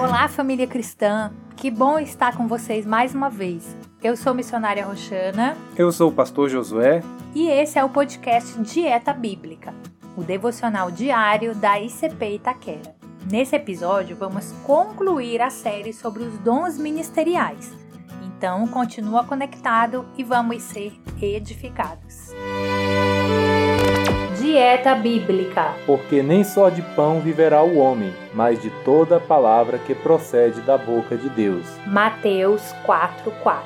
Olá, 0.00 0.28
família 0.28 0.66
cristã! 0.66 1.30
Que 1.54 1.70
bom 1.70 1.98
estar 1.98 2.34
com 2.34 2.48
vocês 2.48 2.86
mais 2.86 3.14
uma 3.14 3.28
vez. 3.28 3.76
Eu 4.02 4.16
sou 4.16 4.32
missionária 4.32 4.86
Roxana. 4.86 5.54
Eu 5.76 5.92
sou 5.92 6.08
o 6.08 6.12
pastor 6.12 6.48
Josué. 6.48 7.02
E 7.34 7.46
esse 7.46 7.78
é 7.78 7.84
o 7.84 7.90
podcast 7.90 8.58
Dieta 8.62 9.12
Bíblica, 9.12 9.74
o 10.16 10.22
devocional 10.22 10.90
diário 10.90 11.54
da 11.54 11.78
ICP 11.78 12.36
Itaquera. 12.36 12.96
Nesse 13.30 13.54
episódio, 13.54 14.16
vamos 14.16 14.52
concluir 14.64 15.42
a 15.42 15.50
série 15.50 15.92
sobre 15.92 16.22
os 16.22 16.38
dons 16.38 16.78
ministeriais. 16.78 17.70
Então, 18.24 18.66
continua 18.68 19.24
conectado 19.24 20.06
e 20.16 20.24
vamos 20.24 20.62
ser 20.62 20.98
edificados. 21.20 22.29
Dieta 24.50 24.96
Bíblica. 24.96 25.76
Porque 25.86 26.24
nem 26.24 26.42
só 26.42 26.70
de 26.70 26.82
pão 26.82 27.20
viverá 27.20 27.62
o 27.62 27.78
homem, 27.78 28.12
mas 28.34 28.60
de 28.60 28.68
toda 28.84 29.20
palavra 29.20 29.78
que 29.78 29.94
procede 29.94 30.60
da 30.62 30.76
boca 30.76 31.16
de 31.16 31.28
Deus. 31.28 31.64
Mateus 31.86 32.74
4:4. 32.84 33.62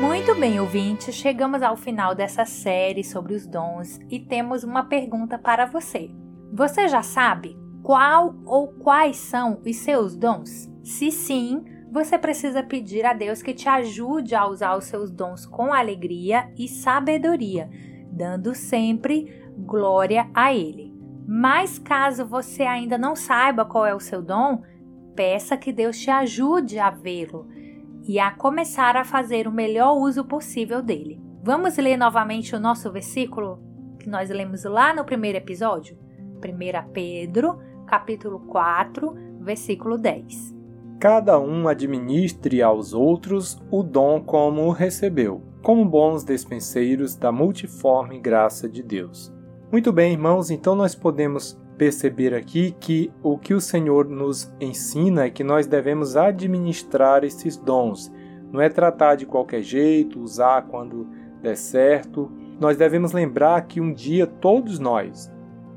Muito 0.00 0.36
bem, 0.36 0.60
ouvintes, 0.60 1.16
chegamos 1.16 1.62
ao 1.62 1.76
final 1.76 2.14
dessa 2.14 2.44
série 2.44 3.02
sobre 3.02 3.34
os 3.34 3.44
dons 3.44 3.98
e 4.08 4.20
temos 4.20 4.62
uma 4.62 4.84
pergunta 4.84 5.36
para 5.36 5.66
você. 5.66 6.08
Você 6.52 6.86
já 6.86 7.02
sabe 7.02 7.58
qual 7.82 8.36
ou 8.44 8.68
quais 8.68 9.16
são 9.16 9.60
os 9.66 9.76
seus 9.78 10.16
dons? 10.16 10.70
Se 10.84 11.10
sim, 11.10 11.64
você 11.90 12.16
precisa 12.16 12.62
pedir 12.62 13.04
a 13.04 13.12
Deus 13.12 13.42
que 13.42 13.52
te 13.52 13.68
ajude 13.68 14.36
a 14.36 14.46
usar 14.46 14.76
os 14.76 14.84
seus 14.84 15.10
dons 15.10 15.44
com 15.44 15.72
alegria 15.72 16.48
e 16.56 16.68
sabedoria, 16.68 17.68
dando 18.16 18.54
sempre 18.54 19.44
glória 19.58 20.28
a 20.34 20.54
Ele. 20.54 20.94
Mas 21.28 21.78
caso 21.78 22.24
você 22.24 22.62
ainda 22.62 22.96
não 22.96 23.14
saiba 23.14 23.64
qual 23.64 23.84
é 23.84 23.94
o 23.94 24.00
seu 24.00 24.22
dom, 24.22 24.62
peça 25.14 25.56
que 25.56 25.72
Deus 25.72 25.98
te 25.98 26.10
ajude 26.10 26.78
a 26.78 26.90
vê-lo 26.90 27.46
e 28.08 28.18
a 28.18 28.30
começar 28.30 28.96
a 28.96 29.04
fazer 29.04 29.46
o 29.46 29.52
melhor 29.52 29.94
uso 29.96 30.24
possível 30.24 30.80
dele. 30.80 31.20
Vamos 31.42 31.76
ler 31.76 31.96
novamente 31.96 32.54
o 32.54 32.60
nosso 32.60 32.90
versículo 32.90 33.60
que 33.98 34.08
nós 34.08 34.30
lemos 34.30 34.64
lá 34.64 34.94
no 34.94 35.04
primeiro 35.04 35.38
episódio? 35.38 35.98
1 36.36 36.92
Pedro, 36.92 37.58
capítulo 37.86 38.40
4, 38.40 39.14
versículo 39.40 39.98
10 39.98 40.56
cada 40.98 41.38
um 41.38 41.68
administre 41.68 42.62
aos 42.62 42.94
outros 42.94 43.60
o 43.70 43.82
dom 43.82 44.20
como 44.20 44.70
recebeu, 44.70 45.42
como 45.66 45.84
bons 45.84 46.22
despenseiros 46.22 47.16
da 47.16 47.32
multiforme 47.32 48.20
graça 48.20 48.68
de 48.68 48.84
Deus. 48.84 49.34
Muito 49.72 49.92
bem, 49.92 50.12
irmãos, 50.12 50.48
então 50.48 50.76
nós 50.76 50.94
podemos 50.94 51.60
perceber 51.76 52.32
aqui 52.32 52.70
que 52.78 53.12
o 53.20 53.36
que 53.36 53.52
o 53.52 53.60
Senhor 53.60 54.08
nos 54.08 54.48
ensina 54.60 55.24
é 55.24 55.30
que 55.30 55.42
nós 55.42 55.66
devemos 55.66 56.16
administrar 56.16 57.24
esses 57.24 57.56
dons. 57.56 58.12
Não 58.52 58.60
é 58.60 58.68
tratar 58.68 59.16
de 59.16 59.26
qualquer 59.26 59.60
jeito, 59.60 60.22
usar 60.22 60.68
quando 60.68 61.08
der 61.42 61.56
certo. 61.56 62.30
Nós 62.60 62.76
devemos 62.76 63.10
lembrar 63.10 63.60
que 63.62 63.80
um 63.80 63.92
dia 63.92 64.24
todos 64.24 64.78
nós, 64.78 65.32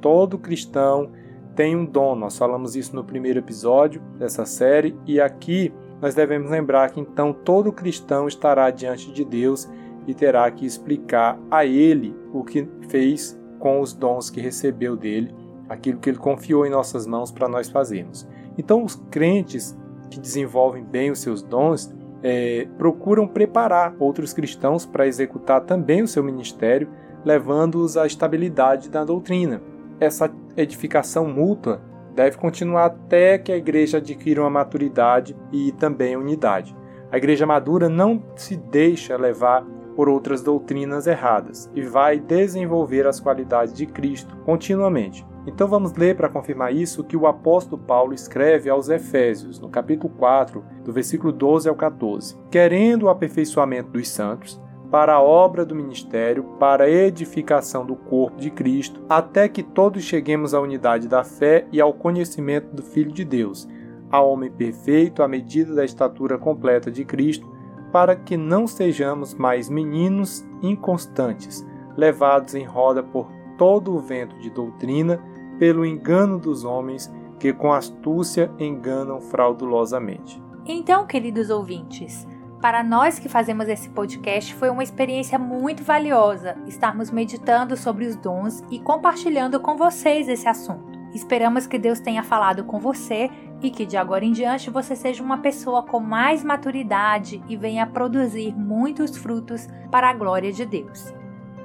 todo 0.00 0.38
cristão, 0.38 1.12
tem 1.54 1.76
um 1.76 1.84
dom. 1.84 2.14
Nós 2.14 2.38
falamos 2.38 2.74
isso 2.74 2.96
no 2.96 3.04
primeiro 3.04 3.38
episódio 3.38 4.00
dessa 4.18 4.46
série 4.46 4.96
e 5.04 5.20
aqui 5.20 5.74
nós 6.04 6.14
devemos 6.14 6.50
lembrar 6.50 6.90
que 6.90 7.00
então 7.00 7.32
todo 7.32 7.72
cristão 7.72 8.28
estará 8.28 8.68
diante 8.70 9.10
de 9.10 9.24
Deus 9.24 9.66
e 10.06 10.12
terá 10.12 10.50
que 10.50 10.66
explicar 10.66 11.40
a 11.50 11.64
ele 11.64 12.14
o 12.30 12.44
que 12.44 12.68
fez 12.90 13.40
com 13.58 13.80
os 13.80 13.94
dons 13.94 14.28
que 14.28 14.38
recebeu 14.38 14.96
dele, 14.96 15.34
aquilo 15.66 15.98
que 15.98 16.10
ele 16.10 16.18
confiou 16.18 16.66
em 16.66 16.70
nossas 16.70 17.06
mãos 17.06 17.32
para 17.32 17.48
nós 17.48 17.70
fazermos. 17.70 18.28
Então, 18.58 18.84
os 18.84 18.96
crentes 19.10 19.74
que 20.10 20.20
desenvolvem 20.20 20.84
bem 20.84 21.10
os 21.10 21.20
seus 21.20 21.40
dons 21.40 21.90
é, 22.22 22.68
procuram 22.76 23.26
preparar 23.26 23.96
outros 23.98 24.34
cristãos 24.34 24.84
para 24.84 25.06
executar 25.06 25.62
também 25.62 26.02
o 26.02 26.06
seu 26.06 26.22
ministério, 26.22 26.86
levando-os 27.24 27.96
à 27.96 28.06
estabilidade 28.06 28.90
da 28.90 29.06
doutrina 29.06 29.62
essa 29.98 30.30
edificação 30.54 31.26
mútua 31.26 31.80
deve 32.14 32.36
continuar 32.36 32.86
até 32.86 33.38
que 33.38 33.52
a 33.52 33.56
igreja 33.56 33.98
adquira 33.98 34.40
uma 34.40 34.50
maturidade 34.50 35.36
e 35.52 35.72
também 35.72 36.16
unidade. 36.16 36.74
A 37.10 37.16
igreja 37.16 37.46
madura 37.46 37.88
não 37.88 38.22
se 38.36 38.56
deixa 38.56 39.16
levar 39.16 39.64
por 39.94 40.08
outras 40.08 40.42
doutrinas 40.42 41.06
erradas 41.06 41.70
e 41.74 41.82
vai 41.82 42.18
desenvolver 42.18 43.06
as 43.06 43.20
qualidades 43.20 43.74
de 43.74 43.86
Cristo 43.86 44.36
continuamente. 44.44 45.24
Então 45.46 45.68
vamos 45.68 45.92
ler 45.92 46.16
para 46.16 46.28
confirmar 46.28 46.74
isso 46.74 47.04
que 47.04 47.16
o 47.16 47.26
apóstolo 47.26 47.80
Paulo 47.80 48.14
escreve 48.14 48.70
aos 48.70 48.88
Efésios, 48.88 49.60
no 49.60 49.68
capítulo 49.68 50.12
4, 50.14 50.64
do 50.84 50.92
versículo 50.92 51.32
12 51.32 51.68
ao 51.68 51.74
14. 51.74 52.36
Querendo 52.50 53.04
o 53.04 53.08
aperfeiçoamento 53.10 53.90
dos 53.90 54.08
santos, 54.08 54.60
para 54.94 55.14
a 55.14 55.20
obra 55.20 55.64
do 55.66 55.74
ministério, 55.74 56.44
para 56.56 56.84
a 56.84 56.88
edificação 56.88 57.84
do 57.84 57.96
corpo 57.96 58.38
de 58.38 58.48
Cristo, 58.48 59.02
até 59.08 59.48
que 59.48 59.60
todos 59.60 60.04
cheguemos 60.04 60.54
à 60.54 60.60
unidade 60.60 61.08
da 61.08 61.24
fé 61.24 61.66
e 61.72 61.80
ao 61.80 61.92
conhecimento 61.92 62.72
do 62.72 62.80
Filho 62.80 63.10
de 63.10 63.24
Deus, 63.24 63.68
ao 64.08 64.30
homem 64.30 64.52
perfeito 64.52 65.20
à 65.20 65.26
medida 65.26 65.74
da 65.74 65.84
estatura 65.84 66.38
completa 66.38 66.92
de 66.92 67.04
Cristo, 67.04 67.44
para 67.90 68.14
que 68.14 68.36
não 68.36 68.68
sejamos 68.68 69.34
mais 69.34 69.68
meninos 69.68 70.46
inconstantes, 70.62 71.66
levados 71.96 72.54
em 72.54 72.62
roda 72.62 73.02
por 73.02 73.28
todo 73.58 73.92
o 73.96 73.98
vento 73.98 74.38
de 74.38 74.48
doutrina, 74.48 75.20
pelo 75.58 75.84
engano 75.84 76.38
dos 76.38 76.64
homens 76.64 77.12
que 77.40 77.52
com 77.52 77.72
astúcia 77.72 78.48
enganam 78.60 79.20
fraudulosamente. 79.20 80.40
Então, 80.64 81.04
queridos 81.04 81.50
ouvintes, 81.50 82.28
para 82.64 82.82
nós 82.82 83.18
que 83.18 83.28
fazemos 83.28 83.68
esse 83.68 83.90
podcast, 83.90 84.54
foi 84.54 84.70
uma 84.70 84.82
experiência 84.82 85.38
muito 85.38 85.84
valiosa 85.84 86.56
estarmos 86.66 87.10
meditando 87.10 87.76
sobre 87.76 88.06
os 88.06 88.16
dons 88.16 88.64
e 88.70 88.78
compartilhando 88.78 89.60
com 89.60 89.76
vocês 89.76 90.30
esse 90.30 90.48
assunto. 90.48 90.98
Esperamos 91.14 91.66
que 91.66 91.78
Deus 91.78 92.00
tenha 92.00 92.22
falado 92.22 92.64
com 92.64 92.78
você 92.80 93.28
e 93.60 93.70
que 93.70 93.84
de 93.84 93.98
agora 93.98 94.24
em 94.24 94.32
diante 94.32 94.70
você 94.70 94.96
seja 94.96 95.22
uma 95.22 95.42
pessoa 95.42 95.82
com 95.82 96.00
mais 96.00 96.42
maturidade 96.42 97.44
e 97.50 97.54
venha 97.54 97.86
produzir 97.86 98.56
muitos 98.56 99.14
frutos 99.14 99.68
para 99.90 100.08
a 100.08 100.14
glória 100.14 100.50
de 100.50 100.64
Deus. 100.64 101.12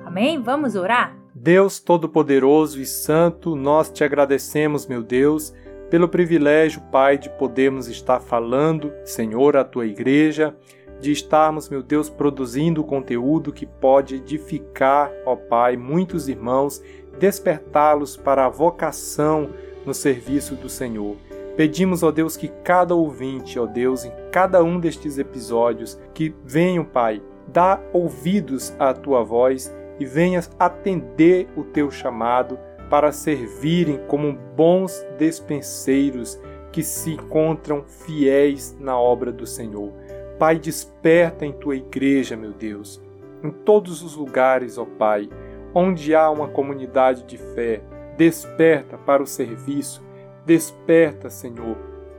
Amém? 0.06 0.42
Vamos 0.42 0.76
orar? 0.76 1.16
Deus 1.34 1.80
Todo-Poderoso 1.80 2.82
e 2.82 2.86
Santo, 2.86 3.56
nós 3.56 3.90
te 3.90 4.04
agradecemos, 4.04 4.86
meu 4.86 5.02
Deus, 5.02 5.54
pelo 5.90 6.10
privilégio, 6.10 6.82
Pai, 6.92 7.18
de 7.18 7.30
podermos 7.30 7.88
estar 7.88 8.20
falando, 8.20 8.92
Senhor, 9.06 9.56
à 9.56 9.64
tua 9.64 9.88
igreja 9.88 10.54
de 11.00 11.12
estarmos, 11.12 11.70
meu 11.70 11.82
Deus, 11.82 12.10
produzindo 12.10 12.84
conteúdo 12.84 13.54
que 13.54 13.66
pode 13.66 14.16
edificar, 14.16 15.12
ó 15.26 15.36
Pai, 15.36 15.78
muitos 15.78 16.28
irmãos, 16.28 16.82
despertá-los 17.18 18.18
para 18.18 18.46
a 18.46 18.50
vocação 18.50 19.50
no 19.86 19.94
serviço 19.94 20.56
do 20.56 20.70
Senhor. 20.70 21.16
Pedimos, 21.56 22.04
ó 22.04 22.12
Deus, 22.12 22.38
que 22.38 22.48
cada 22.64 22.96
ouvinte, 22.96 23.60
ó 23.60 23.66
Deus, 23.66 24.06
em 24.06 24.12
cada 24.32 24.64
um 24.64 24.80
destes 24.80 25.18
episódios, 25.18 26.00
que 26.14 26.34
venham, 26.46 26.86
Pai, 26.86 27.22
dar 27.48 27.82
ouvidos 27.92 28.74
à 28.80 28.94
tua 28.94 29.24
voz 29.24 29.74
e 30.00 30.06
venhas 30.06 30.50
atender 30.58 31.48
o 31.58 31.64
teu 31.64 31.92
chamado 31.92 32.58
para 32.90 33.12
servirem 33.12 34.00
como 34.08 34.34
bons 34.56 35.06
despenseiros 35.18 36.40
que 36.72 36.84
se 36.84 37.14
encontram 37.14 37.84
fiéis 37.84 38.76
na 38.80 39.00
obra 39.00 39.32
do 39.32 39.46
Senhor. 39.46 39.92
Pai, 40.40 40.58
desperta 40.58 41.46
em 41.46 41.52
tua 41.52 41.76
igreja, 41.76 42.38
meu 42.38 42.54
Deus, 42.54 43.02
em 43.44 43.52
todos 43.52 44.02
os 44.02 44.16
lugares, 44.16 44.78
ó 44.78 44.86
Pai, 44.86 45.30
onde 45.76 46.16
há 46.16 46.30
uma 46.32 46.48
comunidade 46.48 47.24
de 47.24 47.38
fé, 47.38 47.82
desperta 48.18 48.98
para 48.98 49.22
o 49.22 49.28
serviço, 49.28 50.02
desperta, 50.46 51.30
Senhor, 51.30 51.76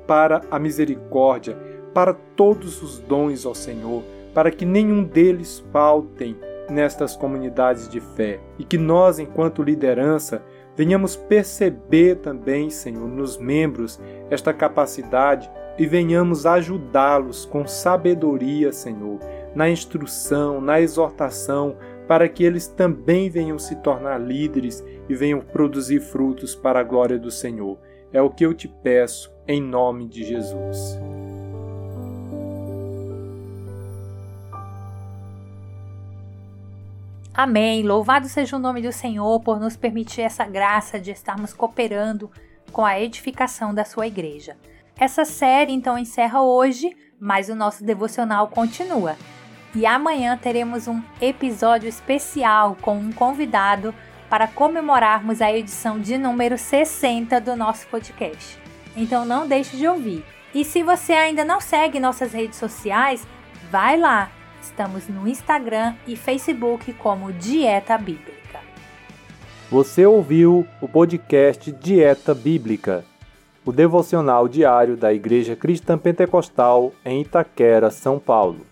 para 0.07 0.43
a 0.51 0.59
misericórdia, 0.59 1.57
para 1.95 2.13
todos 2.13 2.83
os 2.83 2.99
dons, 2.99 3.47
ó 3.47 3.55
Senhor, 3.55 4.03
para 4.35 4.51
que 4.51 4.67
nenhum 4.67 5.03
deles 5.03 5.65
faltem 5.73 6.37
nestas 6.69 7.17
comunidades 7.17 7.89
de 7.89 8.01
fé. 8.01 8.39
E 8.59 8.65
que 8.65 8.77
nós, 8.77 9.19
enquanto 9.19 9.63
liderança, 9.63 10.43
venhamos 10.77 11.17
perceber 11.17 12.17
também, 12.17 12.69
Senhor, 12.69 13.09
nos 13.09 13.39
membros 13.39 13.99
esta 14.31 14.53
capacidade 14.53 15.51
e 15.81 15.87
venhamos 15.87 16.45
ajudá-los 16.45 17.47
com 17.47 17.67
sabedoria, 17.67 18.71
Senhor, 18.71 19.19
na 19.55 19.71
instrução, 19.71 20.61
na 20.61 20.79
exortação, 20.79 21.75
para 22.07 22.29
que 22.29 22.45
eles 22.45 22.67
também 22.67 23.31
venham 23.31 23.59
se 23.59 23.75
tornar 23.77 24.19
líderes 24.19 24.85
e 25.09 25.15
venham 25.15 25.41
produzir 25.41 26.01
frutos 26.01 26.55
para 26.55 26.81
a 26.81 26.83
glória 26.83 27.19
do 27.19 27.31
Senhor. 27.31 27.79
É 28.13 28.21
o 28.21 28.29
que 28.29 28.45
eu 28.45 28.53
te 28.53 28.69
peço, 28.69 29.33
em 29.49 29.59
nome 29.59 30.07
de 30.07 30.23
Jesus. 30.23 30.99
Amém. 37.33 37.85
Louvado 37.85 38.29
seja 38.29 38.55
o 38.55 38.61
nome 38.61 38.83
do 38.83 38.93
Senhor 38.93 39.41
por 39.41 39.59
nos 39.59 39.79
permitir 39.79 40.21
essa 40.21 40.45
graça 40.45 41.01
de 41.01 41.11
estarmos 41.11 41.55
cooperando 41.55 42.31
com 42.71 42.85
a 42.85 43.01
edificação 43.01 43.73
da 43.73 43.87
sua 43.87 44.07
igreja. 44.07 44.59
Essa 45.01 45.25
série 45.25 45.73
então 45.73 45.97
encerra 45.97 46.43
hoje, 46.43 46.95
mas 47.19 47.49
o 47.49 47.55
nosso 47.55 47.83
devocional 47.83 48.49
continua. 48.49 49.17
E 49.75 49.87
amanhã 49.87 50.37
teremos 50.37 50.87
um 50.87 51.01
episódio 51.23 51.89
especial 51.89 52.77
com 52.83 52.99
um 52.99 53.11
convidado 53.11 53.95
para 54.29 54.47
comemorarmos 54.47 55.41
a 55.41 55.51
edição 55.51 55.99
de 55.99 56.19
número 56.19 56.59
60 56.59 57.41
do 57.41 57.57
nosso 57.57 57.87
podcast. 57.87 58.59
Então 58.95 59.25
não 59.25 59.49
deixe 59.49 59.75
de 59.75 59.89
ouvir. 59.89 60.23
E 60.55 60.67
se 60.67 60.83
você 60.83 61.15
ainda 61.15 61.47
não 61.47 61.63
segue 61.63 61.99
nossas 61.99 62.35
redes 62.35 62.59
sociais, 62.59 63.27
vai 63.71 63.97
lá. 63.99 64.31
Estamos 64.61 65.09
no 65.09 65.27
Instagram 65.27 65.95
e 66.07 66.15
Facebook 66.15 66.93
como 66.93 67.33
Dieta 67.33 67.97
Bíblica. 67.97 68.61
Você 69.71 70.05
ouviu 70.05 70.67
o 70.79 70.87
podcast 70.87 71.73
Dieta 71.73 72.35
Bíblica, 72.35 73.03
o 73.65 73.73
devocional 73.73 74.49
diário 74.49 74.97
da 74.97 75.13
Igreja 75.13 75.55
Cristã 75.55 75.99
Pentecostal 75.99 76.93
em 77.05 77.21
Itaquera, 77.21 77.91
São 77.91 78.19
Paulo. 78.19 78.70